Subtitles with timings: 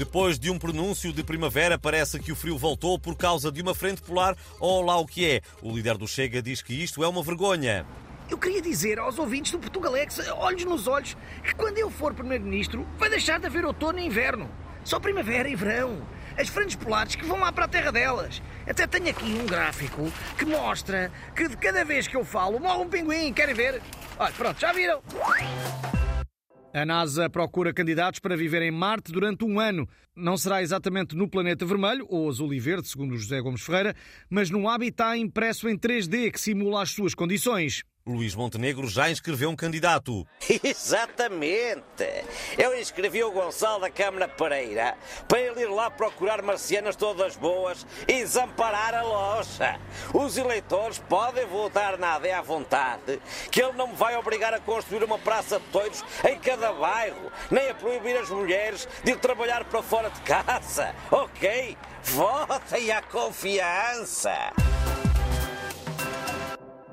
[0.00, 3.74] Depois de um pronúncio de primavera, parece que o frio voltou por causa de uma
[3.74, 5.42] frente polar ou lá o que é.
[5.60, 7.84] O líder do Chega diz que isto é uma vergonha.
[8.30, 12.88] Eu queria dizer aos ouvintes do Portugalex, olhos nos olhos, que quando eu for Primeiro-Ministro,
[12.96, 14.50] vai deixar de haver outono e inverno.
[14.84, 16.00] Só primavera e verão.
[16.34, 18.40] As frentes polares que vão lá para a terra delas.
[18.66, 22.84] Até tenho aqui um gráfico que mostra que de cada vez que eu falo, morre
[22.84, 23.34] um pinguim.
[23.34, 23.82] Querem ver?
[24.18, 25.02] Olha, pronto, já viram?
[26.72, 29.88] A NASA procura candidatos para viver em Marte durante um ano.
[30.14, 33.92] Não será exatamente no planeta vermelho, ou azul e verde, segundo José Gomes Ferreira,
[34.30, 37.82] mas num habitat impresso em 3D que simula as suas condições.
[38.06, 40.26] Luís Montenegro já inscreveu um candidato.
[40.64, 41.84] Exatamente.
[42.56, 44.96] Eu inscrevi o Gonçalo da Câmara Pereira
[45.28, 49.78] para ele ir lá procurar marcianas todas boas e desamparar a loja.
[50.14, 54.60] Os eleitores podem votar na AD à vontade, que ele não me vai obrigar a
[54.60, 59.18] construir uma praça de toiros em cada bairro, nem a proibir as mulheres de ir
[59.18, 60.94] trabalhar para fora de casa.
[61.10, 61.76] Ok?
[62.02, 64.52] Votem à confiança.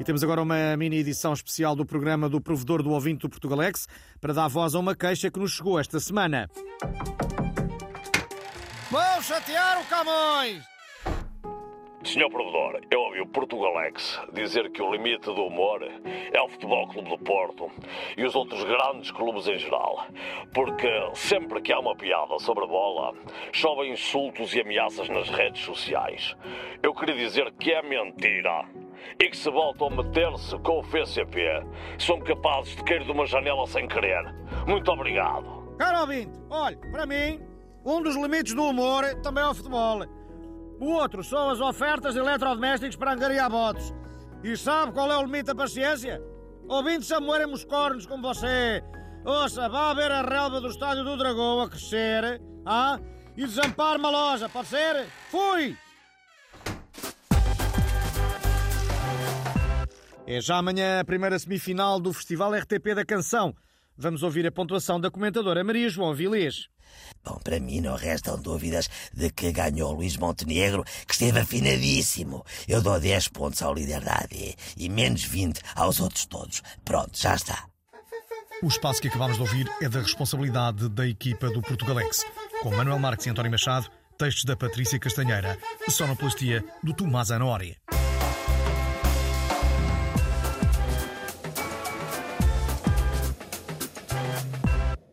[0.00, 3.86] E temos agora uma mini edição especial do programa do Provedor do Ouvinte do Portugalex
[4.18, 6.48] para dar voz a uma queixa que nos chegou esta semana.
[8.90, 10.64] Vão chatear o Camões!
[12.02, 15.82] Senhor Provedor, eu ouvi o Portugalex dizer que o limite do humor
[16.32, 17.70] é o Futebol Clube do Porto
[18.16, 20.06] e os outros grandes clubes em geral.
[20.54, 23.12] Porque sempre que há uma piada sobre a bola,
[23.52, 26.34] chovem insultos e ameaças nas redes sociais.
[26.82, 28.64] Eu queria dizer que é mentira
[29.18, 31.66] e que se voltam a meter-se com o FCP
[31.98, 34.34] são capazes de cair de uma janela sem querer.
[34.66, 35.74] Muito obrigado.
[35.78, 37.40] Caro ouvinte, olhe, para mim,
[37.84, 40.04] um dos limites do humor também é o futebol.
[40.80, 43.94] O outro são as ofertas de eletrodomésticos para angariar votos.
[44.42, 46.22] E sabe qual é o limite da paciência?
[46.68, 48.82] Ouvindo-se a moerem os cornos como você.
[49.24, 52.98] Ouça, vá ver a relva do Estádio do Dragão a crescer, ah?
[53.36, 55.06] E desampar uma loja, pode ser?
[55.30, 55.76] Fui!
[60.32, 63.52] É já amanhã a primeira semifinal do Festival RTP da Canção.
[63.98, 66.68] Vamos ouvir a pontuação da comentadora Maria João Vilês.
[67.24, 72.46] Bom, para mim não restam dúvidas de que ganhou Luís Montenegro, que esteve afinadíssimo.
[72.68, 76.62] Eu dou 10 pontos ao líder da AD e menos 20 aos outros todos.
[76.84, 77.64] Pronto, já está.
[78.62, 82.24] O espaço que acabámos de ouvir é da responsabilidade da equipa do Portugalex,
[82.62, 85.58] com Manuel Marques e António Machado, textos da Patrícia Castanheira,
[85.88, 87.76] sonoplastia do Tomás Anori.